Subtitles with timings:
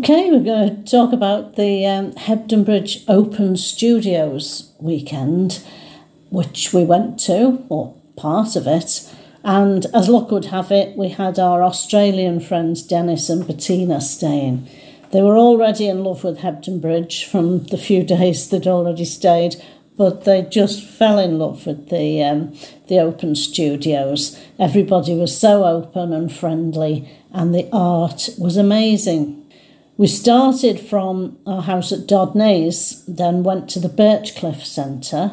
[0.00, 5.62] Okay, we're going to talk about the um, Hebden Bridge Open Studios weekend,
[6.30, 9.14] which we went to, or part of it.
[9.44, 14.66] And as luck would have it, we had our Australian friends Dennis and Bettina staying.
[15.12, 19.56] They were already in love with Hebden Bridge from the few days they'd already stayed,
[19.98, 22.56] but they just fell in love with the um,
[22.88, 24.40] the open studios.
[24.58, 29.39] Everybody was so open and friendly, and the art was amazing.
[30.00, 35.28] We started from our house at Dodnaze, then went to the Birchcliffe Centre,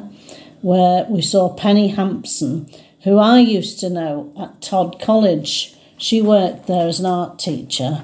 [0.61, 2.69] where we saw Penny Hampson,
[3.03, 5.73] who I used to know at Tod College.
[5.95, 8.03] She worked there as an art teacher,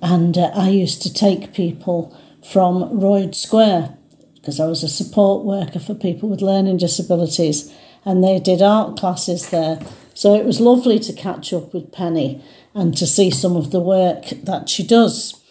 [0.00, 2.16] and uh, I used to take people
[2.52, 3.96] from Royd Square
[4.36, 8.96] because I was a support worker for people with learning disabilities, and they did art
[8.96, 9.80] classes there.
[10.14, 12.44] So it was lovely to catch up with Penny
[12.74, 15.42] and to see some of the work that she does.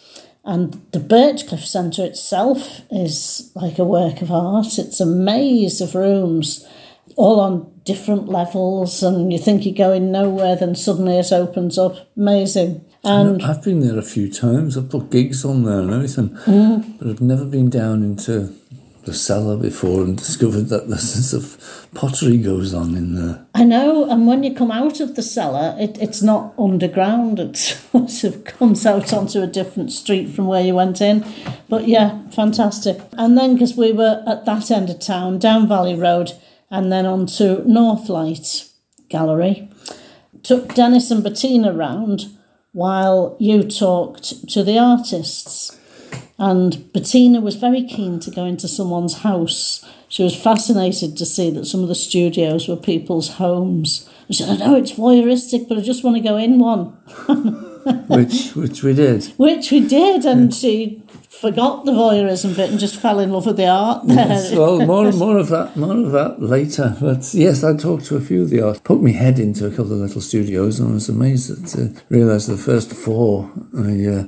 [0.46, 4.78] And the Birchcliffe Centre itself is like a work of art.
[4.78, 6.64] It's a maze of rooms,
[7.16, 11.96] all on different levels, and you think you're going nowhere, then suddenly it opens up.
[12.16, 12.84] Amazing.
[13.02, 14.76] And I've been there a few times.
[14.76, 16.98] I've put gigs on there and everything, Mm.
[16.98, 18.52] but I've never been down into
[19.06, 23.46] the cellar before and discovered that the sense of pottery goes on in there.
[23.54, 27.38] I know, and when you come out of the cellar, it, it's not underground.
[27.38, 31.24] It sort of comes out onto a different street from where you went in.
[31.68, 33.00] But yeah, fantastic.
[33.12, 36.32] And then, because we were at that end of town, down Valley Road,
[36.70, 38.72] and then on to Northlight
[39.08, 39.70] Gallery,
[40.42, 42.26] took Dennis and Bettina round
[42.72, 45.80] while you talked to the artists.
[46.38, 49.84] And Bettina was very keen to go into someone's house.
[50.08, 54.08] She was fascinated to see that some of the studios were people's homes.
[54.26, 56.92] And she said, I know it's voyeuristic, but I just want to go in one.
[58.08, 59.24] which which we did.
[59.36, 61.02] Which we did, and she
[61.40, 64.16] forgot the voyeurism bit and just fell in love with the art there.
[64.16, 66.96] Yes, well, more more of that, more of that later.
[67.00, 68.82] But yes, I talked to a few of the artists.
[68.84, 72.46] Put my head into a couple of little studios, and I was amazed to realise
[72.46, 74.24] the first four I uh,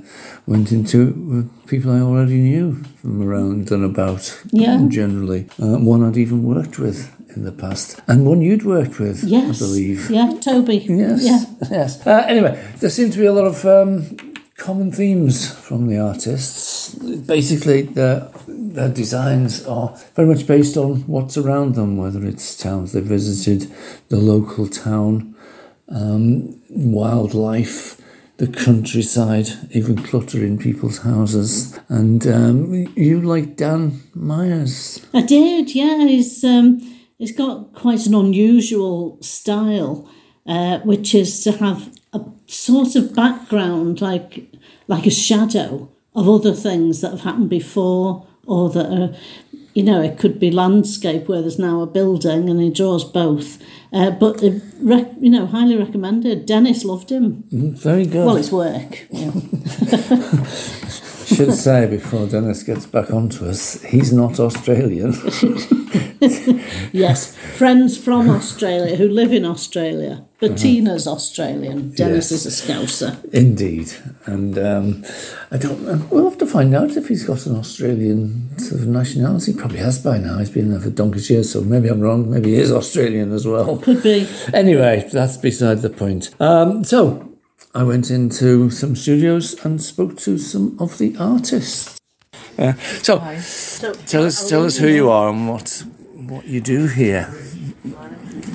[0.47, 4.39] went into were people I already knew from around and about.
[4.53, 4.85] Yeah.
[4.89, 9.23] generally, uh, one I'd even worked with in the past, and one you'd worked with,
[9.23, 9.61] Yes.
[9.61, 10.11] I believe.
[10.11, 10.79] Yeah, Toby.
[10.89, 11.25] Yes.
[11.25, 11.45] Yeah.
[11.71, 12.07] Yes.
[12.07, 14.28] Uh, anyway, there seemed to be a lot of um,
[14.59, 16.95] common themes from the artists.
[16.95, 22.93] Basically, their, their designs are very much based on what's around them, whether it's towns
[22.93, 23.73] they visited,
[24.09, 25.35] the local town,
[25.89, 28.01] um, wildlife,
[28.37, 31.79] the countryside, even clutter in people's houses.
[31.89, 35.05] And um, you like Dan Myers.
[35.15, 36.07] I did, yeah.
[36.07, 36.81] He's um,
[37.17, 40.11] he's got quite an unusual style,
[40.47, 44.47] uh, which is to have a sort of background, like
[44.87, 49.15] like a shadow of other things that have happened before, or that are,
[49.75, 53.63] you know, it could be landscape where there's now a building, and he draws both.
[53.93, 54.43] Uh, but
[54.81, 56.47] rec- you know, highly recommended.
[56.47, 57.45] Dennis loved him.
[57.53, 58.27] Mm, Very good.
[58.27, 59.07] Well, his work.
[59.11, 59.33] Yeah.
[61.35, 65.13] should say before Dennis gets back onto us, he's not Australian.
[66.93, 70.25] Yes, friends from Australia who live in Australia.
[70.41, 71.91] Bettina's Australian.
[71.91, 72.45] Dennis Yes.
[72.45, 73.17] is a Scouser.
[73.33, 73.93] Indeed.
[74.27, 75.05] And um,
[75.51, 76.05] I don't know.
[76.11, 79.53] We'll have to find out if he's got an Australian sort of nationality.
[79.53, 80.39] He probably has by now.
[80.39, 82.31] He's been there for donkey's years, so maybe I'm wrong.
[82.31, 83.77] Maybe he is Australian as well.
[83.79, 84.27] Could be.
[84.53, 86.31] Anyway, that's beside the point.
[86.41, 87.28] Um, so
[87.75, 91.99] I went into some studios and spoke to some of the artists.
[92.59, 95.85] Uh, so So, tell us, tell us who you are and what
[96.15, 97.33] what you do here.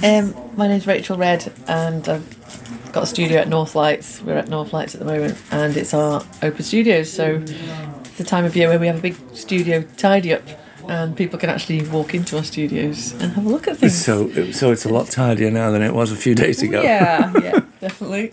[0.03, 4.21] Um, my name's Rachel Red, and I've got a studio at North Lights.
[4.21, 7.11] We're at North Lights at the moment, and it's our open studios.
[7.11, 10.43] So it's the time of year where we have a big studio tidy up,
[10.89, 14.03] and people can actually walk into our studios and have a look at things.
[14.03, 16.81] So, so it's a lot tidier now than it was a few days ago.
[16.81, 18.31] yeah, yeah, definitely.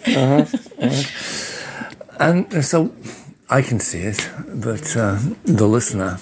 [2.21, 2.93] And uh, so
[3.49, 6.19] I can see it, but uh, the listener,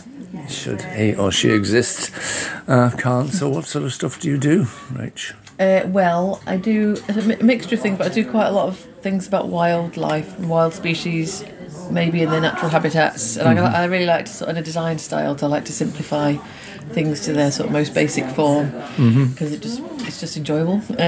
[0.49, 2.13] should he or she exist,
[2.69, 3.31] uh, can't.
[3.33, 4.63] So, what sort of stuff do you do,
[4.95, 5.35] Rach?
[5.59, 8.69] Uh, well, I do a mi- mixture of things, but I do quite a lot
[8.69, 11.45] of things about wildlife and wild species,
[11.91, 13.37] maybe in their natural habitats.
[13.37, 15.73] And I, I really like to, sort of, in a design style, to like to
[15.73, 16.37] simplify
[16.89, 18.71] things to their sort of most basic form
[19.31, 20.81] because it just it's just enjoyable.
[20.91, 21.03] Uh,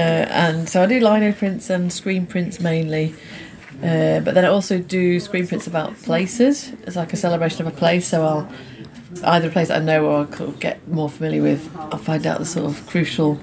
[0.45, 3.15] and so I do lino prints and screen prints mainly.
[3.83, 6.71] Uh, but then I also do screen prints about places.
[6.83, 8.07] It's like a celebration of a place.
[8.07, 8.51] So I'll
[9.23, 11.69] either a place I know or I'll get more familiar with.
[11.75, 13.39] I'll find out the sort of crucial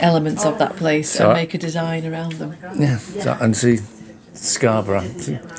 [0.00, 2.56] elements of that place So- and make a design around them.
[2.78, 3.78] Yeah, so, and see,
[4.38, 5.04] Scarborough.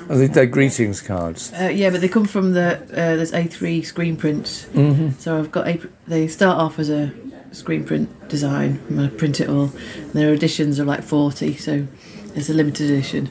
[0.10, 1.52] Are they, they're greetings cards.
[1.54, 4.66] Uh, yeah, but they come from the uh, there's A3 screen prints.
[4.68, 5.12] Mm-hmm.
[5.20, 5.80] So I've got a.
[6.08, 7.14] They start off as a
[7.52, 8.82] screen print design.
[8.90, 9.72] I'm gonna print it all.
[9.96, 11.88] And their editions are like forty, so
[12.36, 13.30] it's a limited edition.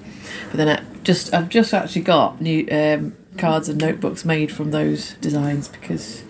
[0.50, 4.70] But then I just I've just actually got new um, cards and notebooks made from
[4.70, 6.24] those designs because,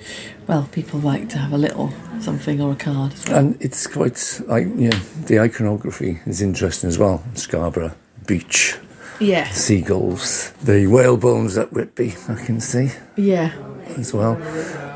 [0.47, 3.15] well, people like to have a little something or a card.
[3.15, 3.39] As well.
[3.39, 7.25] And it's quite like yeah, the iconography is interesting as well.
[7.35, 7.95] Scarborough
[8.27, 8.77] beach,
[9.21, 12.15] Yeah, seagulls, the whale bones at Whitby.
[12.29, 13.53] I can see yeah.
[13.97, 14.37] as well.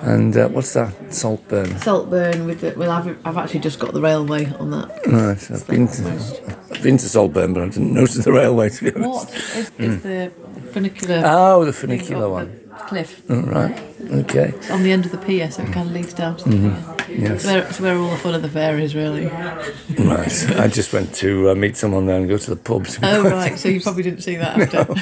[0.03, 0.93] And uh, what's that?
[1.13, 1.79] Saltburn.
[1.79, 4.89] Saltburn with the well, I've I've actually just got the railway on that.
[5.07, 8.69] Right, I've been to I've been to Saltburn, but I didn't notice the railway.
[8.69, 9.31] To be honest.
[9.31, 10.33] What is, is the
[10.73, 11.23] funicular?
[11.25, 12.62] Oh, the funicular one.
[12.79, 13.23] The Cliff.
[13.29, 13.79] Oh, right.
[14.11, 14.49] Okay.
[14.57, 16.57] It's on the end of the pier, so it kind of leads down to the
[16.57, 17.19] pier.
[17.19, 17.31] Yes.
[17.33, 19.27] It's where, it's where all the fun of the fair is, really.
[19.27, 20.51] Right.
[20.59, 22.87] I just went to uh, meet someone there and go to the pub.
[22.87, 24.95] to be Oh, right, so you probably didn't see that after.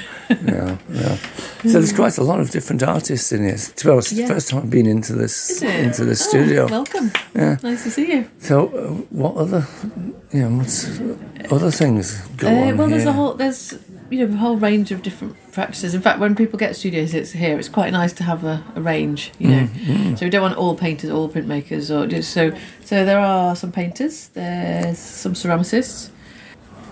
[0.45, 1.17] Yeah, yeah.
[1.63, 3.57] So there's quite a lot of different artists in here.
[3.57, 4.27] To be honest, it's Yeah.
[4.29, 6.67] the first time I've been into this into this Oh, studio.
[6.69, 7.13] welcome.
[7.35, 7.59] Yeah.
[7.63, 8.31] Nice to see you.
[8.41, 9.67] So, uh, what other,
[10.33, 10.89] you know, what's
[11.51, 13.75] other things go Uh, on well, there's a whole there's
[14.11, 15.95] you know a whole range of different practices.
[15.95, 18.81] In fact, when people get studios it's here, it's quite nice to have a, a
[18.81, 19.33] range.
[19.39, 20.17] You know, Mm-hmm.
[20.17, 22.53] so we don't want all painters, all printmakers, or just so.
[22.85, 24.29] So there are some painters.
[24.29, 26.11] There's some ceramicists.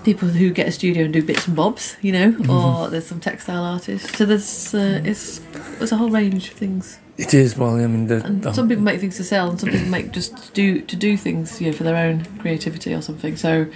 [0.05, 2.51] People who get a studio and do bits and bobs, you know, Mm-hmm.
[2.51, 4.17] or there's some textile artists.
[4.17, 5.41] So there's uh, it's
[5.79, 6.99] there's a whole range of things.
[7.19, 7.57] It is.
[7.59, 9.89] Well, I mean, the, And the- some people make things to sell, and some people
[9.89, 13.37] make just to do to do things, you know, for their own creativity or something.
[13.37, 13.67] So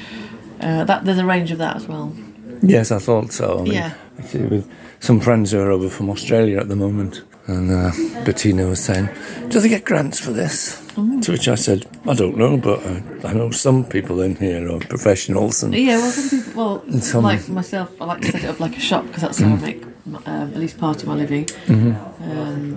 [0.61, 2.15] uh, that there's a range of that as well.
[2.63, 3.59] Yes, I thought so.
[3.59, 3.93] I mean, Yeah.
[4.19, 4.71] Actually, with
[5.01, 7.91] some friends who are over from Australia at the moment, and uh,
[8.25, 9.09] Bettina was saying,
[9.49, 11.23] "Do they get grants for this?" Mm.
[11.23, 14.71] To which I said, "I don't know, but I, I know some people in here
[14.71, 18.45] are professionals, and Yeah, well, some people, well, some- like myself, I like to set
[18.45, 19.83] it up like a shop because that's how I make
[20.27, 21.49] um, at least part of my living.
[21.69, 22.77] Um,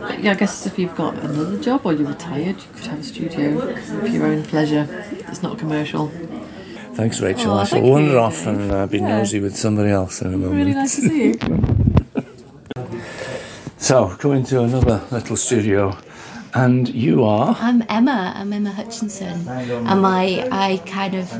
[0.00, 3.00] but yeah, I guess if you've got another job or you're retired, you could have
[3.00, 4.86] a studio for your own pleasure.
[5.28, 6.10] It's not commercial.
[6.94, 7.52] Thanks, Rachel.
[7.52, 8.18] Oh, I shall wander you.
[8.18, 9.18] off and uh, be Yeah.
[9.18, 11.38] nosy with somebody else in a moment." Really nice to see you.
[13.76, 15.94] So, coming to another little studio,
[16.54, 17.54] and you are.
[17.60, 18.32] I'm Emma.
[18.34, 21.30] I'm Emma Hutchinson, and I I kind of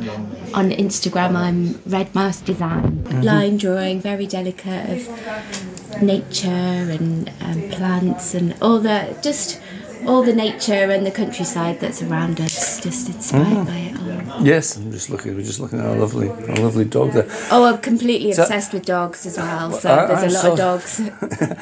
[0.54, 6.50] on Instagram I'm Red Mouse Design, line drawing, very delicate of nature
[6.96, 9.58] and um, plants and all the just
[10.06, 12.78] all the nature and the countryside that's around us.
[12.82, 13.93] Just inspired by it.
[14.42, 15.34] Yes, I'm just looking.
[15.36, 17.26] We're just looking at a lovely, a lovely dog there.
[17.50, 19.72] Oh, I'm completely So- obsessed with dogs as well.
[19.72, 21.00] So I- there's I'm a lot so- of dogs.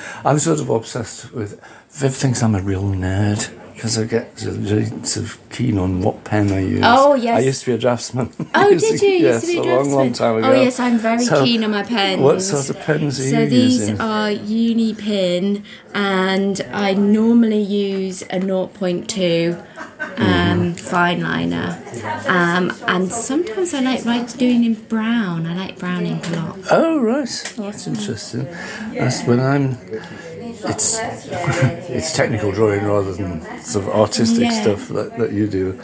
[0.25, 1.61] I'm sort of obsessed with.
[1.91, 3.51] Viv thinks I'm a real nerd
[3.83, 6.83] because I get sort of really sort of keen on what pen I use.
[6.85, 7.41] Oh, yes.
[7.41, 8.31] I used to be a draftsman.
[8.55, 9.09] Oh, did you?
[9.09, 10.51] Yes, used to be a a long, long time ago.
[10.51, 12.21] Oh yes, I'm very So, keen on my pens.
[12.21, 13.87] What sort of pens are So you using?
[13.87, 15.65] So these are uni pin,
[15.95, 19.67] and I normally use a 0.2
[20.17, 21.83] um, fine liner,
[22.29, 25.45] um, and sometimes I like write doing in brown.
[25.47, 26.59] I like brown ink a lot.
[26.71, 28.45] Oh right, oh, that's interesting.
[28.95, 29.77] That's when I'm.
[30.65, 30.99] It's
[31.91, 34.63] it's technical drawing rather than sort of artistic Yeah.
[34.63, 35.81] stuff that, that you do.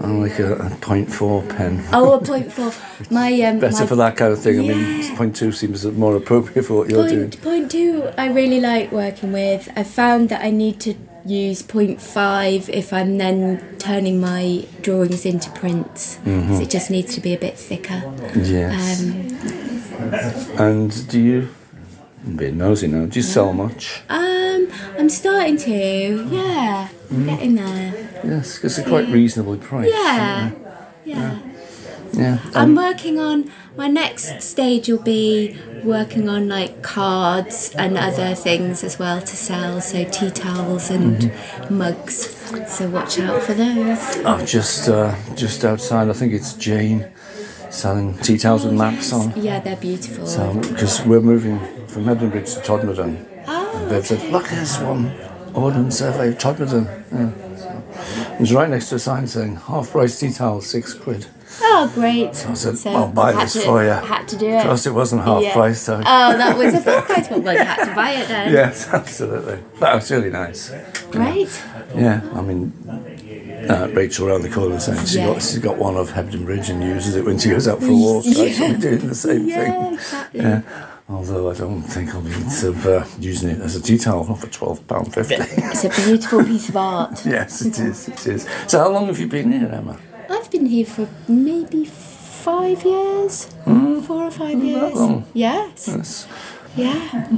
[0.00, 1.84] I'm like a, a point four pen.
[1.92, 2.72] Oh, a point four.
[3.10, 4.58] My um, Better my for that kind of thing.
[4.58, 5.16] I mean, Yeah.
[5.16, 7.30] point two seems more appropriate for what you're doing.
[7.30, 9.68] Point, point two, I really like working with.
[9.76, 15.24] I found that I need to use point five if I'm then turning my drawings
[15.24, 16.16] into prints.
[16.24, 16.56] Mm-hmm.
[16.56, 18.02] So it just needs to be a bit thicker.
[18.34, 19.02] Yes.
[19.04, 21.48] Um, and do you?
[22.24, 23.06] I'm being nosy now.
[23.06, 24.02] Do you sell much?
[24.08, 27.26] um, I'm starting to, yeah, Mm-hmm.
[27.26, 27.92] getting there.
[28.24, 29.92] Yes, because they're quite reasonably priced.
[29.92, 30.50] Yeah,
[31.04, 31.38] yeah.
[32.14, 32.38] Yeah.
[32.54, 38.84] I'm working on my next stage will be working on like cards and other things
[38.84, 41.78] as well to sell, so tea towels and Mm-hmm.
[41.78, 42.36] mugs.
[42.68, 44.16] So watch out for those.
[44.24, 46.08] I'm just uh, just outside.
[46.08, 47.06] I think it's Jane
[47.72, 49.32] selling tea towels with oh, maps on.
[49.36, 50.26] Yeah, they're beautiful.
[50.26, 53.26] So because we're moving from Edinburgh to Todmorden.
[53.48, 55.10] oh, They've said, look, there's one
[55.54, 56.86] ordnance survey of Todmorden.
[57.12, 58.34] Yeah, so.
[58.34, 61.26] It was right next to a sign saying half price tea towels, six quid.
[61.60, 62.34] oh, great.
[62.34, 63.90] So I said, I'll buy this to, for you.
[63.90, 64.62] Had to do it.
[64.62, 65.52] Plus, it wasn't half Yeah.
[65.52, 65.96] price, so.
[65.98, 67.42] Oh, that was a full price one.
[67.42, 68.52] Well, you had to buy it then.
[68.52, 69.58] Yes, absolutely.
[69.80, 70.70] That was really nice.
[71.10, 71.62] Great.
[71.94, 72.72] Yeah, I mean,
[73.68, 75.26] uh, Rachel around the corner saying she Yeah.
[75.26, 77.90] got, she's got one of Hebden Bridge and uses it when she goes out for
[77.90, 78.24] a walk.
[78.24, 79.94] So I should be doing the same Yeah, thing.
[79.94, 80.40] exactly.
[80.40, 80.62] Yeah.
[81.08, 84.46] Although I don't think I'll be of, uh, using it as a tea towel for
[84.48, 85.34] twelve pound fifty.
[85.34, 87.26] It's a beautiful piece of art.
[87.26, 88.08] yes, it is.
[88.08, 88.46] It is.
[88.66, 89.98] So how long have you been here, Emma?
[90.30, 93.46] I've been here for maybe five years,
[94.06, 94.94] four or five years.
[94.94, 95.24] long?
[95.34, 96.26] Yes, Yes.
[96.76, 97.28] yeah.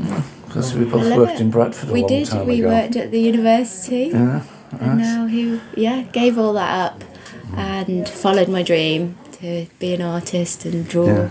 [0.46, 1.40] Because we both worked it.
[1.40, 2.28] in Bradford a we long did.
[2.28, 2.68] time we ago.
[2.68, 4.42] worked at the university, Yeah.
[4.80, 7.04] And now he, yeah, gave all that up
[7.56, 11.06] and followed my dream to be an artist and draw.
[11.06, 11.30] Yeah.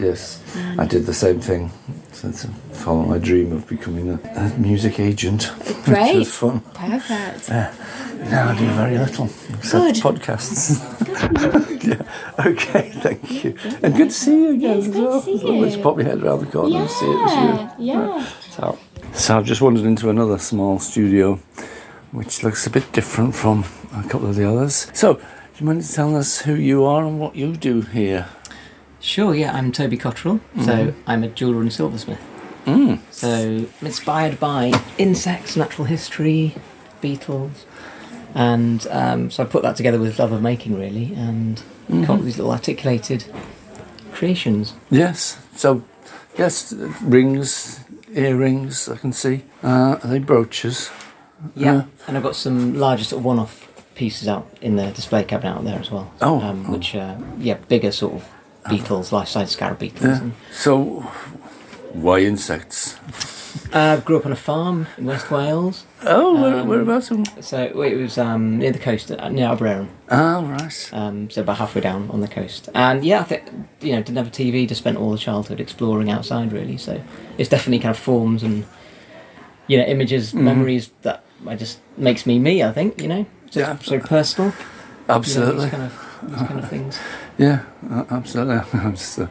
[0.00, 0.42] Yes,
[0.78, 1.70] I did the same thing.
[2.12, 6.16] So to follow my dream of becoming a, a music agent, which Great.
[6.16, 6.60] was fun.
[6.74, 7.50] Perfect.
[7.50, 9.96] Now I do very little except Good.
[9.96, 10.78] podcasts.
[11.84, 12.46] yeah.
[12.46, 12.90] Okay.
[12.90, 13.56] Thank you.
[13.82, 15.20] And good to see you again as good to well.
[15.20, 17.84] see Always pop your head around the corner and see it was you.
[17.86, 18.24] Yeah, yeah.
[18.50, 18.78] So,
[19.12, 21.38] so I've just wandered into another small studio,
[22.12, 23.64] which looks a bit different from
[23.96, 24.86] a couple of the others.
[24.92, 25.22] So, do
[25.58, 28.28] you mind telling us who you are and what you do here?
[29.00, 30.40] Sure, yeah, I'm Toby Cottrell.
[30.64, 32.20] So I'm a jeweller and silversmith.
[32.66, 33.00] Mm.
[33.10, 36.54] So I'm inspired by insects, natural history,
[37.00, 37.66] beetles,
[38.34, 42.16] and um, so I put that together with love of making, really, and come up
[42.18, 43.24] with these little articulated
[44.12, 44.74] creations.
[44.90, 45.38] Yes.
[45.56, 45.82] So,
[46.38, 47.80] yes, rings,
[48.14, 48.88] earrings.
[48.88, 49.42] I can see.
[49.62, 50.90] Uh, are they brooches?
[51.54, 51.82] Yeah, Yeah.
[52.06, 55.64] and I've got some larger sort of one-off pieces out in the display cabinet out
[55.64, 56.10] there as well.
[56.20, 56.72] Oh, um, oh.
[56.72, 58.24] which are yeah bigger sort of
[58.70, 60.04] beetles, life-size scarab beetles.
[60.20, 60.30] Yeah.
[60.52, 61.00] So,
[61.92, 62.96] why insects?
[63.72, 67.10] uh, grew up on a farm in West Wales, Oh, where, Um, whereabouts?
[67.10, 69.88] in- so it was um, near the coast, uh, near Arbroath.
[70.10, 70.90] Ah, right.
[70.92, 72.68] um, so about halfway down on the coast.
[72.74, 73.42] And yeah, I think
[73.82, 76.76] you know didn't have a TV, just spent all the childhood exploring outside really.
[76.78, 77.00] So
[77.36, 78.64] it's definitely kind of forms and
[79.66, 80.44] you know images, Mm-hmm.
[80.44, 82.62] memories that I just makes me me.
[82.62, 84.50] I think you know, so Yeah, it's very personal.
[84.50, 84.56] you
[85.08, 85.70] know, Absolutely.
[85.70, 86.98] kind of these kind of things.
[87.38, 88.56] Yeah, uh, absolutely.
[88.80, 89.26] I was, uh,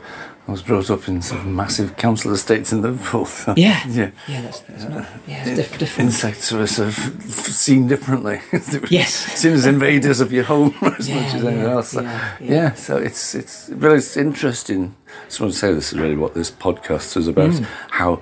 [0.47, 3.25] I was brought up in sort of massive council estates in Liverpool.
[3.25, 3.79] so- Yeah.
[3.87, 4.11] yeah.
[4.27, 6.09] Yeah, that's, that's not, yeah, it's diff- different.
[6.09, 6.95] Insects were sort of
[7.31, 8.41] seen differently.
[8.89, 9.13] Yes.
[9.13, 11.89] seen as invaders of your home as Yeah, much as anything yeah, else.
[11.91, 12.73] So, yeah, yeah, yeah.
[12.73, 14.95] so it's it's really it's interesting.
[15.07, 17.51] I just want to say this is really what this podcast is about.
[17.51, 17.65] Mm.
[17.91, 18.21] How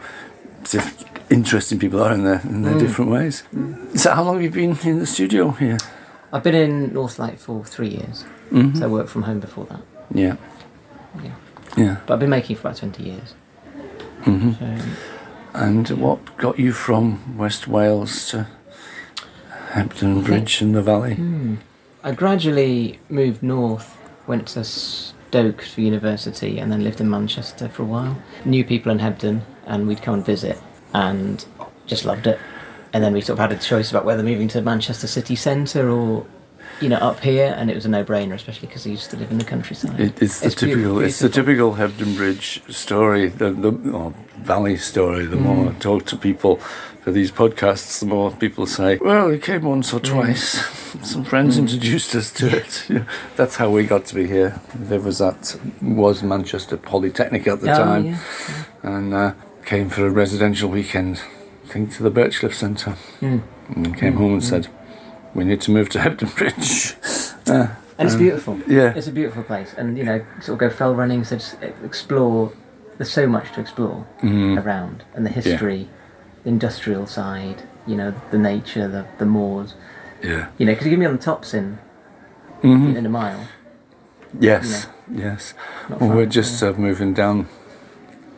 [0.69, 2.63] diff- interesting people are in their in Mm.
[2.63, 3.43] their different ways.
[3.95, 5.77] So, how long have you been in the studio here?
[6.33, 8.77] I've been in Northlight for three years, Mhm.
[8.77, 9.81] so I worked from home before that.
[10.13, 10.35] Yeah,
[11.23, 11.31] Yeah.
[11.77, 11.95] yeah.
[12.05, 13.33] But I've been making for about twenty years.
[14.23, 14.65] hmm So
[15.53, 18.45] And what got you from West Wales to
[19.73, 21.15] Hebden Bridge in the valley?
[21.15, 21.55] Hmm.
[22.03, 27.83] I gradually moved north, went to Stoke for university, and then lived in Manchester for
[27.83, 28.15] a while.
[28.45, 30.57] Knew people in Hebden, and we'd come and visit,
[30.93, 31.45] and
[31.87, 32.39] just loved it.
[32.93, 35.89] And then we sort of had a choice about whether moving to Manchester city centre
[35.89, 36.25] or,
[36.81, 39.29] you know, up here, and it was a no-brainer, especially because I used to live
[39.31, 39.99] in the countryside.
[39.99, 40.75] It, it's the It's typical.
[40.75, 43.27] beautiful, It's the typical Hebden Bridge story.
[43.29, 45.25] The, the or valley story.
[45.25, 45.75] The more Mm.
[45.75, 46.55] I talk to people
[47.03, 49.97] for these podcasts, the more people say, "Well, we came once Mm.
[49.97, 50.65] or twice.
[51.03, 53.05] Some friends introduced us to it." You know,
[53.35, 54.59] that's how we got to be here.
[54.73, 58.17] There was that was Manchester Polytechnic at the Oh, time, yeah.
[58.83, 59.31] and uh,
[59.69, 61.21] came for a residential weekend.
[61.65, 63.41] I think to the Birchcliffe Centre, Mm.
[63.75, 64.67] and came home and said,
[65.35, 66.95] "We need to move to Hebden Bridge."
[67.47, 67.67] Uh,
[67.99, 68.57] And it's um, beautiful.
[68.67, 68.93] Yeah.
[68.97, 71.35] It's a beautiful place, and you know, sort of go fell running, so
[71.85, 72.51] explore.
[72.97, 74.57] There's so much to explore Mhm.
[74.63, 75.87] around, and the history,
[76.43, 79.75] the industrial side, you know, the nature, the the moors,
[80.23, 80.45] Yeah.
[80.57, 81.77] you know, because you can be on the tops in
[82.63, 82.95] Mhm.
[82.97, 83.41] in a mile.
[84.39, 84.87] Yes,
[85.25, 85.53] yes.
[85.89, 87.47] Well, far, we're just uh, moving down,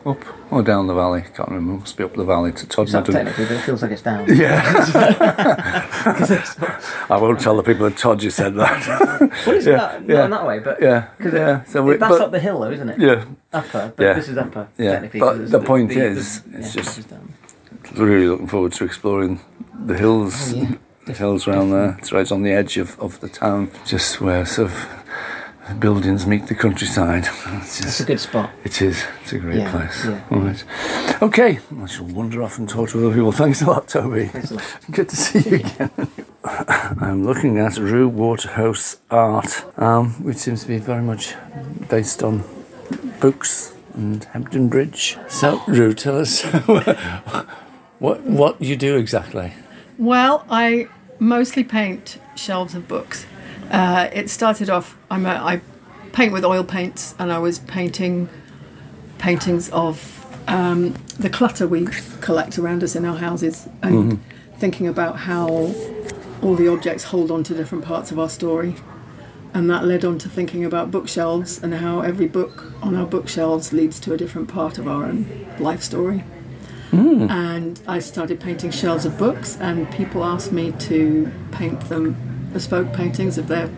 [0.06, 1.22] up or down the valley.
[1.34, 1.80] Can't remember.
[1.80, 3.12] Must be up the valley to It's Todmorden.
[3.12, 4.26] technically, but it feels like it's down.
[4.36, 4.62] Yeah.
[7.10, 9.20] I won't tell the people at Tod you said that.
[9.46, 10.14] Well, it's Yeah, not, yeah.
[10.16, 11.64] not in that way, but yeah, 'cause yeah.
[11.64, 12.98] So it- we, that's but, up the hill, though, isn't it?
[12.98, 14.12] yeah, Upper, but Yeah.
[14.14, 14.68] this is upper.
[14.78, 17.32] Yeah, technically, but 'cause it's the point is, it's just- is down.
[17.96, 19.40] really looking forward to exploring
[19.86, 20.70] the hills, Oh, yeah.
[21.06, 21.96] the hills around there.
[21.98, 24.86] It's right on the edge of, of the town, just where sort of
[25.78, 27.28] buildings meet the countryside.
[27.62, 28.50] It's It's a good spot.
[28.64, 29.04] it is.
[29.22, 30.04] It's a great Yeah, place.
[30.04, 30.20] yeah.
[30.30, 30.64] All right.
[31.22, 33.32] Okay, I shall wander off and talk to other people.
[33.32, 34.26] Thanks a lot, Toby.
[34.26, 34.64] Thanks a lot.
[34.90, 35.90] Good to see you again.
[36.44, 41.34] I'm looking at Rue Waterhouse art, um, which seems to be very much
[41.88, 42.42] based on
[43.20, 45.16] books and Hebden Bridge.
[45.28, 46.42] So, Rue, tell us
[47.98, 49.52] what what you do exactly.
[49.98, 50.88] Well, I
[51.20, 53.26] mostly paint shelves of books.
[53.72, 54.96] Uh, it started off.
[55.10, 55.60] I'm a, I
[56.12, 58.28] paint with oil paints, and I was painting
[59.18, 61.86] paintings of um, the clutter we
[62.20, 64.22] collect around us in our houses, and
[64.58, 65.48] thinking about how
[66.42, 68.76] all the objects hold on to different parts of our story.
[69.54, 73.72] And that led on to thinking about bookshelves and how every book on our bookshelves
[73.72, 76.24] leads to a different part of our own life story
[77.30, 82.16] and I started painting shelves of books, and people asked me to paint them
[82.52, 83.68] bespoke paintings of their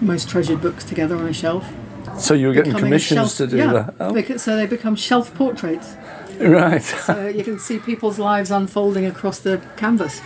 [0.00, 1.70] most treasured books together on a shelf.
[2.18, 3.94] So you were getting commissions shelf- to do yeah, that?
[4.00, 5.94] Oh, so they become shelf portraits.
[6.38, 6.82] right.
[7.06, 10.20] So you can see people's lives unfolding across the canvas.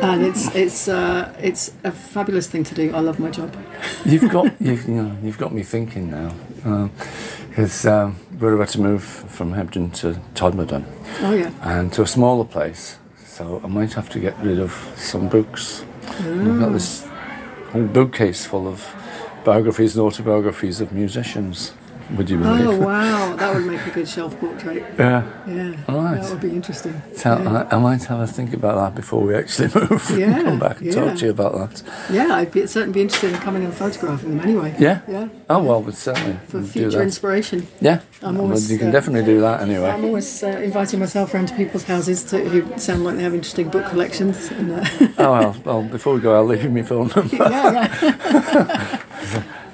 [0.00, 2.94] And it's it's uh, it's a fabulous thing to do.
[2.94, 3.52] I love my job.
[4.04, 6.90] You've got you've, you know you've got me thinking now,
[7.48, 10.84] because um, we're about to move from Hebden to Todmorden
[11.22, 11.50] Oh yeah.
[11.62, 12.98] and to a smaller place.
[13.26, 15.84] So I might have to get rid of some books.
[16.10, 17.06] I've got this
[17.72, 18.86] whole bookcase full of
[19.44, 21.72] biographies and autobiographies of musicians.
[22.16, 22.66] Would you believe?
[22.66, 24.82] Oh wow, that would make a good shelf portrait.
[24.98, 25.22] Yeah.
[25.46, 26.20] Yeah, Right.
[26.20, 27.00] that would be interesting.
[27.14, 30.10] So I, I might have a think about that before we actually move.
[30.18, 30.92] Yeah, come back and yeah.
[30.94, 31.82] talk to you about that.
[32.10, 34.74] Yeah, I'd be, certainly be interested in coming and photographing them anyway.
[34.78, 35.00] Yeah.
[35.06, 35.28] Yeah.
[35.50, 37.66] Oh well, we'd certainly For future inspiration.
[37.80, 38.00] Yeah.
[38.22, 39.90] I'm Well, you can uh, definitely do that anyway.
[39.90, 43.34] I'm always uh, inviting myself around to people's houses to, who sound like they have
[43.34, 44.50] interesting book collections.
[44.50, 44.84] And, uh,
[45.18, 45.82] Oh well, well.
[45.82, 47.36] Before we go, I'll leave you my phone number.
[47.36, 47.88] yeah,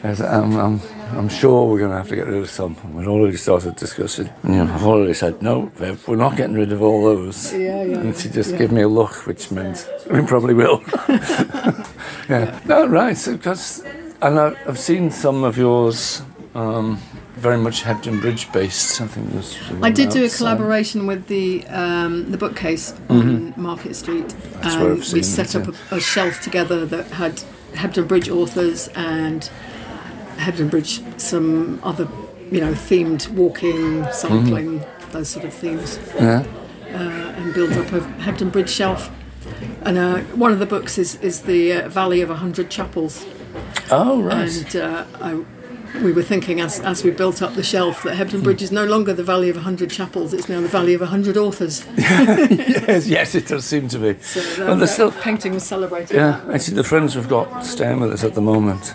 [0.04, 0.14] yeah.
[0.28, 0.80] I'm, I'm,
[1.16, 2.76] I'm sure we're going to have to get rid of some.
[2.94, 4.30] We've already started discussing.
[4.44, 7.52] You know, I've already said no, Viv, we're not getting rid of all those.
[7.52, 8.58] Yeah, yeah, And she just yeah.
[8.58, 10.82] gave me a look, which meant we probably will.
[12.28, 12.58] yeah.
[12.66, 13.16] No, right.
[13.16, 13.84] So, because,
[14.22, 16.22] and I, I've seen some of yours.
[16.54, 17.00] Um,
[17.36, 19.00] very much Hebden Bridge based.
[19.00, 19.58] I think there's.
[19.82, 20.38] I did do a outside.
[20.38, 24.60] collaboration with the um, the bookcase on Market Street, Mm-hmm.
[24.62, 27.42] That's where and I've we set it, up a, a shelf together that had
[27.72, 29.50] Hebden Bridge authors and
[30.36, 32.08] Hebden Bridge some other,
[32.50, 35.10] you know, themed walking, cycling, Mm-hmm.
[35.12, 36.44] those sort of themes, Yeah.
[36.88, 39.10] and build up a Hebden Bridge shelf.
[39.82, 43.24] And uh, one of the books is is the uh, Valley of a Hundred Chapels,
[43.90, 44.48] Oh right.
[44.48, 45.44] and uh, I,
[46.02, 48.84] we were thinking as, as we built up the shelf that Hebden Bridge is no
[48.84, 51.84] longer the Valley of a Hundred Chapels, it's now the Valley of a Hundred Authors.
[51.98, 54.18] yes, yes, it does seem to be.
[54.22, 56.16] So that, well, there's that still painting was celebrated.
[56.16, 58.94] Yeah, actually, the friends we've got staying with us at the moment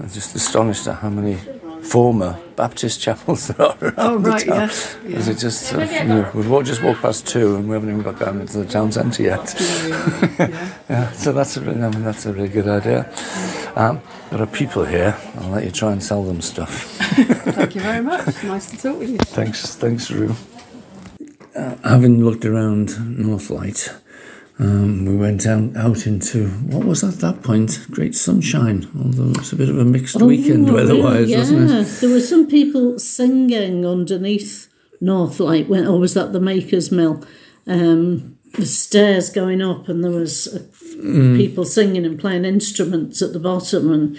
[0.00, 1.36] are just astonished at how many
[1.82, 4.56] former Baptist chapels there are around Oh, the right, town.
[4.68, 5.18] yes, yeah.
[5.30, 7.88] It just, sort of, you know, we've walked, just walked past two and we haven't
[7.90, 9.54] even got down into the town centre yet.
[9.58, 11.10] Yeah, yeah.
[11.12, 13.12] So that's a really, mean, that's a really good idea.
[13.74, 15.16] Um, there are people here.
[15.40, 16.70] I'll let you try and sell them stuff.
[17.56, 18.42] Thank you very much.
[18.44, 19.18] Nice to talk with you.
[19.18, 20.36] Thanks, thanks, Rue.
[21.56, 23.92] Uh, having looked around Northlight,
[24.62, 28.86] um, we went out, out into what was at that point great sunshine.
[28.96, 31.38] Although it was a bit of a mixed weekend Oh, weather-wise, yeah.
[31.38, 32.00] wasn't it?
[32.00, 34.68] There were some people singing underneath
[35.02, 37.24] Northlight, when, or was that the Maker's Mill?
[37.66, 40.60] Um, the stairs going up, and there was uh,
[41.02, 41.36] Mm.
[41.36, 43.90] people singing and playing instruments at the bottom.
[43.90, 44.16] And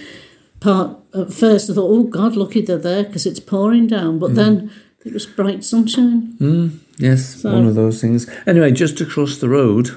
[0.59, 4.19] part at first, I thought, "Oh God, lucky they're there because it's pouring down." Mm.
[4.19, 4.71] But then
[5.05, 6.79] it was bright sunshine.
[6.97, 8.27] Yes, So- one of those things.
[8.45, 9.91] Anyway, just across the road,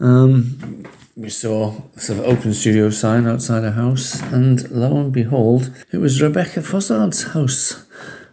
[0.00, 0.84] um,
[1.16, 5.70] we saw a sort of open studio sign outside a house, and lo and behold,
[5.92, 7.84] it was Rebecca Fozzard's house.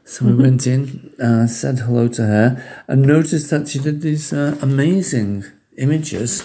[0.05, 4.33] So we went in, uh, said hello to her, and noticed that she did these
[4.33, 5.43] uh, amazing
[5.79, 6.43] images,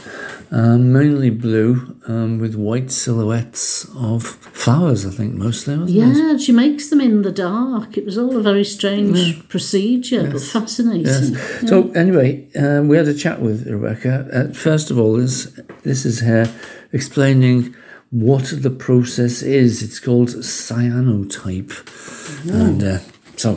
[0.50, 6.16] um, mainly blue, um, with white silhouettes of flowers, I think, mostly, wasn't it?
[6.16, 7.98] Yeah, she makes them in the dark.
[7.98, 11.06] It was all a very strange procedure, but fascinating.
[11.06, 11.68] Yes.
[11.68, 14.28] So anyway, um, we had a chat with Rebecca.
[14.32, 16.52] Uh, first of all, this this is her
[16.92, 17.74] explaining
[18.10, 19.82] what the process is.
[19.82, 21.72] It's called cyanotype,
[22.48, 22.98] and uh,
[23.36, 23.56] so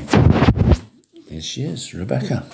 [1.30, 2.46] here she is, Rebecca.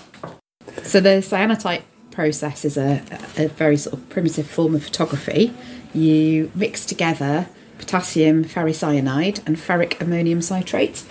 [0.83, 3.03] So the cyanotype process is a,
[3.37, 5.53] a very sort of primitive form of photography.
[5.93, 7.47] You mix together
[7.77, 11.03] potassium ferricyanide and ferric ammonium citrate,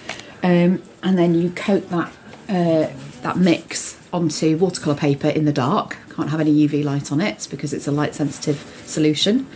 [0.43, 2.13] um, and then you coat that
[2.49, 2.91] uh,
[3.23, 5.97] that mix onto watercolor paper in the dark.
[6.15, 9.47] Can't have any UV light on it because it's a light sensitive solution,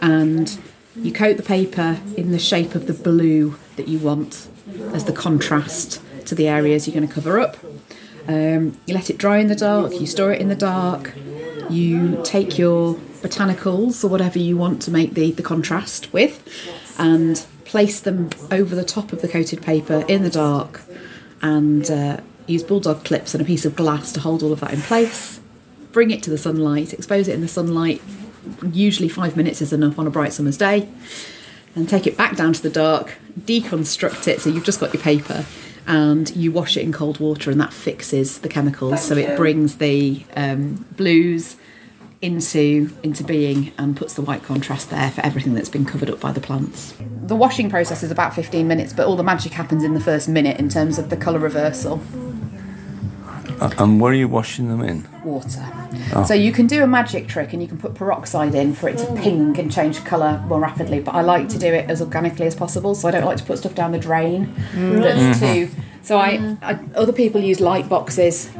[0.00, 0.58] and
[0.96, 4.48] you coat the paper in the shape of the blue that you want
[4.92, 7.56] as the contrast to the areas you're going to cover up.
[8.28, 11.14] Um, you let it dry in the dark, you store it in the dark,
[11.70, 16.46] you take your botanicals or whatever you want to make the, the contrast with
[16.98, 20.82] and place them over the top of the coated paper in the dark
[21.42, 24.72] and uh, use bulldog clips and a piece of glass to hold all of that
[24.72, 25.40] in place.
[25.92, 28.02] Bring it to the sunlight, expose it in the sunlight.
[28.70, 30.88] Usually, five minutes is enough on a bright summer's day.
[31.74, 35.02] And take it back down to the dark, deconstruct it so you've just got your
[35.02, 35.44] paper,
[35.86, 39.02] and you wash it in cold water, and that fixes the chemicals.
[39.02, 41.56] so it brings the um, blues
[42.22, 46.18] into into being and puts the white contrast there for everything that's been covered up
[46.18, 46.94] by the plants.
[47.22, 50.28] The washing process is about 15 minutes, but all the magic happens in the first
[50.28, 52.00] minute in terms of the colour reversal.
[53.60, 55.06] Uh, And where are you washing them in?
[55.26, 55.66] water.
[56.14, 56.24] Oh.
[56.24, 58.96] So you can do a magic trick and you can put peroxide in for it
[58.98, 61.00] to ping and change colour more rapidly.
[61.00, 63.44] But I like to do it as organically as possible, so I don't like to
[63.44, 65.68] put stuff down the drain that's mm-hmm.
[65.68, 65.82] too.
[66.02, 68.50] So I, I other people use light boxes.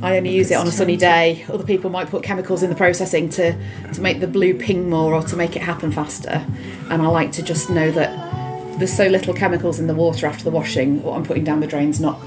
[0.00, 1.44] I only use it on a sunny day.
[1.48, 3.56] Other people might put chemicals in the processing to,
[3.92, 6.44] to make the blue ping more or to make it happen faster.
[6.90, 10.42] And I like to just know that there's so little chemicals in the water after
[10.42, 12.20] the washing, what I'm putting down the drain's not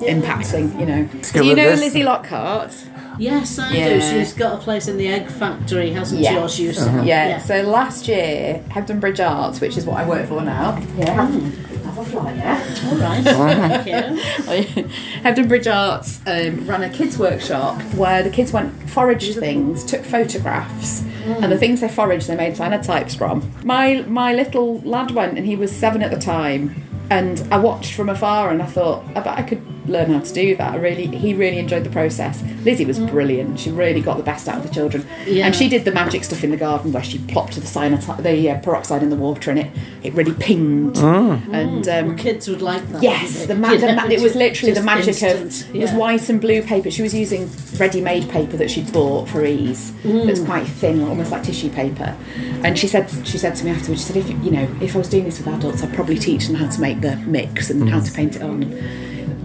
[0.00, 1.08] impacting, you know.
[1.32, 1.80] Do you know this.
[1.80, 2.72] Lizzie Lockhart?
[3.20, 3.88] Yes, I Yeah.
[3.88, 4.00] do.
[4.00, 6.34] She's got a place in the egg factory, hasn't uh-huh.
[6.34, 6.38] Yeah.
[6.38, 6.44] she?
[6.44, 7.06] Or she used to have.
[7.06, 7.38] Yeah.
[7.38, 10.80] So last year, Hebden Bridge Arts, which is what I work for now.
[10.96, 11.10] Yeah.
[11.12, 12.00] Have hmm.
[12.00, 12.62] a flyer.
[12.86, 13.84] All right.
[13.84, 14.84] Thank you.
[15.22, 20.02] Hebden Bridge Arts um, ran a kids workshop where the kids went foraged things, took
[20.02, 21.60] photographs, and the hmm.
[21.60, 23.52] things they foraged they made cyanotypes from.
[23.64, 26.86] My my little lad went, and he was seven at the time.
[27.10, 30.32] And I watched from afar, and I thought, I bet I could learn how to
[30.32, 30.72] do that.
[30.72, 32.42] I really, he really enjoyed the process.
[32.64, 35.06] Lizzie was brilliant; she really got the best out of the children.
[35.26, 35.46] Yeah.
[35.46, 38.50] And she did the magic stuff in the garden where she plopped the cyanotype, the
[38.50, 39.70] uh, peroxide in the water, and it
[40.02, 40.96] it really pinged.
[40.98, 43.02] And um, Kids would like that.
[43.02, 45.92] Yes, the, wouldn't ma- the ma- it was literally the magic instant, of it was
[45.92, 46.90] white and blue paper.
[46.90, 49.92] She was using ready-made paper that she'd bought for ease.
[50.02, 50.26] Mm.
[50.26, 52.16] That's quite thin, almost like tissue paper.
[52.62, 54.94] And she said she said to me afterwards, she said, if you, you know, if
[54.94, 57.70] I was doing this with adults, I'd probably teach them how to make the mix
[57.70, 58.62] and how to paint it on.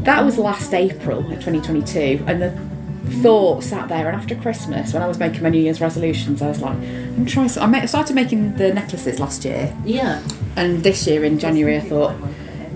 [0.05, 2.51] That was last April, like 2022, and the
[3.21, 4.07] thought sat there.
[4.07, 7.25] And after Christmas, when I was making my New Year's resolutions, I was like, I'm
[7.25, 7.63] trying to try.
[7.63, 10.21] I ma- started making the necklaces last year, Yeah.
[10.55, 12.11] and this year in January, I thought,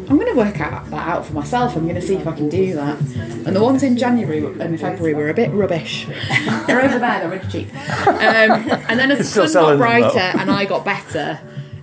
[0.09, 1.75] I'm going to work out that out for myself.
[1.75, 2.99] I'm going to see if I can do that.
[2.99, 6.07] And the ones in January and February were a bit rubbish.
[6.65, 7.67] they're over there, they're really cheap.
[8.07, 8.51] Um,
[8.89, 10.09] and then as the sun got selling them, though.
[10.11, 11.39] brighter and I got better,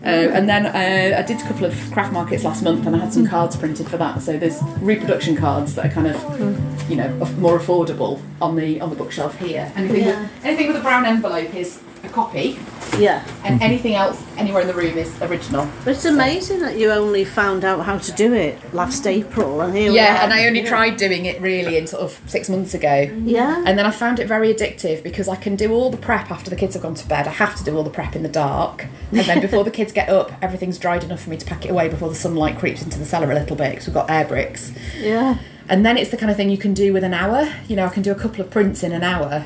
[0.06, 3.00] uh, and then uh, I did a couple of craft markets last month and I
[3.00, 4.22] had some cards printed for that.
[4.22, 8.90] So there's reproduction cards that are kind of, you know, more affordable on the on
[8.90, 9.72] the bookshelf here.
[9.76, 10.20] Anything, Yeah.
[10.22, 12.58] with, anything with a brown envelope is a copy,
[12.98, 13.24] Yeah.
[13.44, 15.68] and anything else anywhere in the room is original.
[15.84, 19.74] But it's amazing that you only found out how to do it last April, and
[19.76, 20.24] here we Yeah, are.
[20.24, 20.68] and I only Yeah.
[20.68, 23.08] tried doing it really in sort of six months ago.
[23.24, 23.62] Yeah.
[23.66, 26.50] And then I found it very addictive because I can do all the prep after
[26.50, 27.26] the kids have gone to bed.
[27.26, 28.86] I have to do all the prep in the dark.
[29.12, 31.70] And then before the kids get up, everything's dried enough for me to pack it
[31.70, 34.24] away before the sunlight creeps into the cellar a little bit because we've got air
[34.24, 34.72] bricks.
[35.00, 35.36] yeah.
[35.68, 37.48] And then it's the kind of thing you can do with an hour.
[37.66, 39.44] You know, I can do a couple of prints in an hour.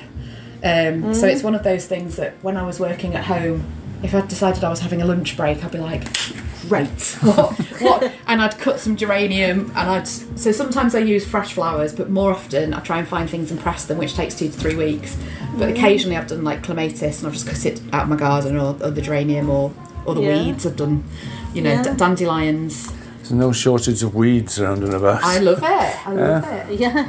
[0.63, 3.65] Um, So it's one of those things that when I was working at home,
[4.03, 6.05] if I decided I was having a lunch break, I'd be like,
[6.69, 6.89] great.
[7.23, 7.53] What?
[7.81, 8.13] what?
[8.27, 10.07] And I'd cut some geranium, and I'd.
[10.09, 13.59] So sometimes I use fresh flowers, but more often I try and find things and
[13.61, 15.17] press them, which takes two to three weeks.
[15.59, 18.57] But occasionally I've done like clematis, and I've just cut it out of my garden,
[18.57, 19.73] or, or the geranium, or
[20.07, 20.45] or the Yeah.
[20.45, 20.65] weeds.
[20.67, 21.05] I've done,
[21.55, 21.83] you know, Yeah.
[21.83, 22.91] d- dandelions.
[23.19, 25.23] There's no shortage of weeds around and about.
[25.23, 26.09] I love it.
[26.09, 26.79] I love it.
[26.81, 27.09] Yeah.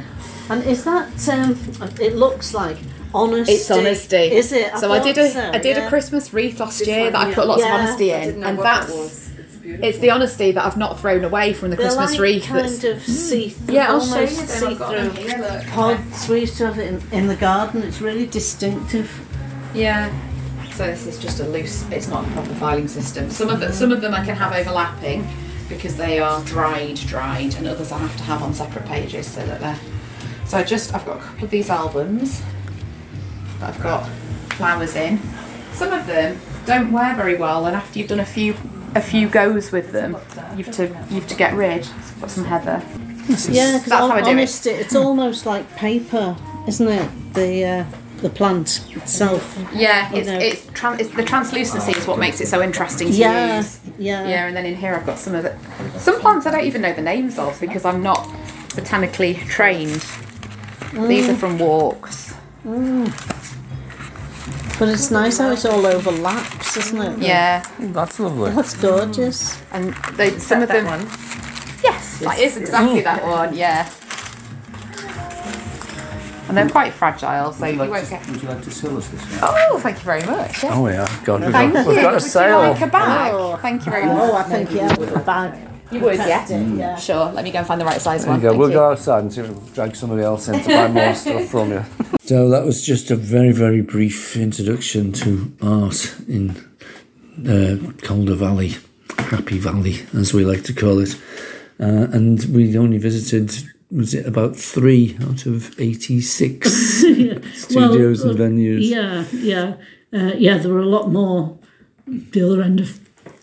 [0.50, 1.28] And is that?
[1.28, 1.56] Um,
[2.00, 2.76] it looks like
[3.14, 3.52] honesty.
[3.52, 4.16] It's honesty.
[4.16, 4.76] Is it?
[4.78, 5.86] so I did thought a so, I did yeah.
[5.86, 7.74] a Christmas wreath last year one, that I put lots Yeah.
[7.74, 9.22] of honesty I in, and that's
[9.64, 12.44] it's the honesty that I've not thrown away from the They're Christmas like wreath.
[12.44, 13.08] kind that's, of mm.
[13.08, 13.54] see.
[13.68, 14.68] Yeah, I'll almost them.
[14.72, 16.28] I've got them see-through pods.
[16.28, 17.82] We used to have it in, in the garden.
[17.82, 19.10] It's really distinctive.
[19.74, 20.12] yeah.
[20.72, 21.88] So this is just a loose.
[21.90, 23.30] It's not a proper filing system.
[23.30, 25.28] Some of the, some of them I can have overlapping
[25.68, 29.44] because they are dried, dried, and others I have to have on separate pages so
[29.44, 29.78] that they're.
[30.46, 32.42] So I just I've got a couple of these albums
[33.62, 34.08] that I've got
[34.54, 35.20] flowers in.
[35.72, 38.54] Some of them don't wear very well, and after you've done a few
[38.94, 40.16] a few goes with them,
[40.56, 41.88] you've to you've to get rid.
[42.20, 42.82] Got some heather.
[43.48, 44.66] Yeah, because That's how I do it.
[44.66, 47.34] it's almost like paper, isn't it?
[47.34, 47.84] The uh,
[48.20, 49.56] the plant itself.
[49.74, 53.58] Yeah, it's it's, tran- it's the translucency is what makes it so interesting to Yeah,
[53.58, 53.80] use.
[53.98, 54.28] yeah.
[54.28, 55.56] Yeah, and then in here I've got some of it.
[55.98, 58.28] Some plants I don't even know the names of because I'm not
[58.74, 60.04] botanically trained.
[60.92, 62.34] These are from walks.
[64.82, 67.18] But it's nice how it all overlaps, isn't it?
[67.20, 68.50] Yeah, mm, That's lovely.
[68.50, 69.56] That's gorgeous.
[69.70, 70.86] and they, some of them.
[71.84, 73.54] Yes, that is exactly that one.
[73.54, 73.88] Yeah.
[76.48, 78.28] And they're quite fragile, so you won't get.
[78.28, 79.38] Would you like to sell us this one?
[79.44, 80.64] Oh, thank you very much.
[80.64, 80.74] Yeah.
[80.74, 81.88] Oh yeah, God, we've Thank got, you.
[81.92, 82.64] we've got a Would sale.
[82.64, 83.34] you like a bag?
[83.36, 83.56] Oh.
[83.58, 84.18] Thank you very much.
[84.18, 85.71] Oh, I think yeah, with a bag.
[85.92, 86.48] You would, yeah.
[86.48, 86.96] Yeah.
[86.96, 87.30] Sure.
[87.32, 88.40] Let me go and find the right size There one.
[88.40, 88.48] you go.
[88.50, 88.74] Thank We'll you.
[88.76, 91.48] go outside and see if we can drag somebody else in to buy more stuff
[91.48, 91.84] from you.
[92.22, 96.50] So that was just a very, very brief introduction to art in
[97.46, 98.74] uh, Calder Valley,
[99.18, 101.14] Happy Valley, as we like to call it.
[101.80, 103.52] Uh, and we only visited,
[103.90, 106.70] was it about three out of 86
[107.54, 108.88] studios and venues?
[108.88, 109.74] Yeah, yeah,
[110.12, 110.58] uh, yeah.
[110.58, 111.58] There were a lot more
[112.06, 113.00] the other end of,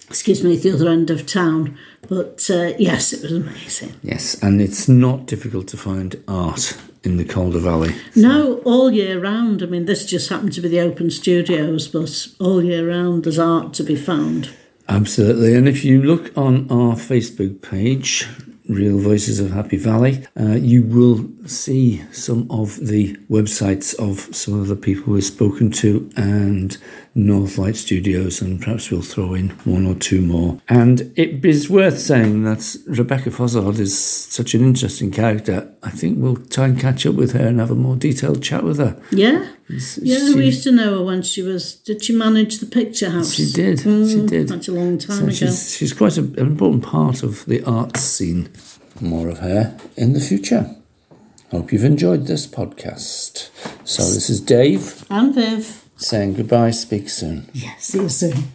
[0.08, 1.78] excuse me, the other end of town.
[2.10, 3.93] But uh, yes, it was amazing.
[4.02, 7.95] Yes, and it's not difficult to find art in the Calder Valley.
[8.15, 9.62] No, all year round.
[9.62, 13.39] I mean, this just happened to be the open studios, but all year round there's
[13.39, 14.50] art to be found.
[14.89, 15.54] Absolutely.
[15.54, 18.28] And if you look on our Facebook page,
[18.70, 24.60] Real Voices of Happy Valley, uh, you will see some of the websites of some
[24.60, 26.78] of the people we've spoken to and
[27.16, 30.62] Northlight Studios, and perhaps we'll throw in one or two more.
[30.70, 35.74] And it is worth saying that Rebecca Fozzard is such an interesting character.
[35.82, 38.64] I think we'll try and catch up with her and have a more detailed chat
[38.64, 39.02] with her.
[39.12, 39.52] Yeah.
[39.70, 41.76] Yeah, she- we used to know her when she was.
[41.76, 43.34] Did she manage the picture house?
[43.34, 44.48] She did, she Mm, did.
[44.48, 45.32] That's a long time So ago.
[45.34, 48.50] she's, she's quite a, an important part of the arts scene.
[49.02, 50.76] More of her in the future.
[51.52, 53.50] Hope you've enjoyed this podcast.
[53.86, 55.86] So this is Dave And Viv.
[55.98, 57.50] saying goodbye, speak soon.
[57.54, 58.52] Yeah, see you soon.